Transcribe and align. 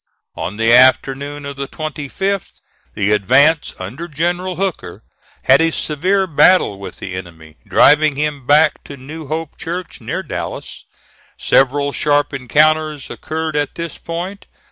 On 0.35 0.57
the 0.57 0.73
afternoon 0.73 1.45
of 1.45 1.57
the 1.57 1.67
25th, 1.67 2.59
the 2.95 3.11
advance, 3.11 3.75
under 3.77 4.07
General 4.07 4.55
Hooker, 4.55 5.03
had 5.43 5.61
a 5.61 5.71
severe 5.71 6.25
battle 6.25 6.79
with 6.79 6.97
the 6.97 7.13
enemy, 7.13 7.57
driving 7.67 8.15
him 8.15 8.47
back 8.47 8.83
to 8.85 8.97
New 8.97 9.27
Hope 9.27 9.59
Church, 9.59 10.01
near 10.01 10.23
Dallas. 10.23 10.85
Several 11.37 11.91
sharp 11.93 12.33
encounters 12.33 13.11
occurred 13.11 13.55
at 13.55 13.75
this 13.75 13.99
point. 13.99 14.47